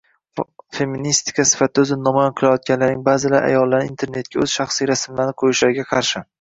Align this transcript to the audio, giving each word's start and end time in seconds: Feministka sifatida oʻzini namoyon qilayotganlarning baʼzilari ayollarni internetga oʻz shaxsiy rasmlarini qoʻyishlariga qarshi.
Feministka 0.77 1.45
sifatida 1.49 1.83
oʻzini 1.83 2.07
namoyon 2.07 2.33
qilayotganlarning 2.41 3.05
baʼzilari 3.11 3.53
ayollarni 3.53 3.91
internetga 3.93 4.45
oʻz 4.47 4.59
shaxsiy 4.59 4.93
rasmlarini 4.95 5.41
qoʻyishlariga 5.43 5.89
qarshi. 5.97 6.29